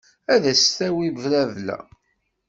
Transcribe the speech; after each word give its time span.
Ad 0.33 0.43
as-d-tawi 0.51 1.09
blabla. 1.15 1.77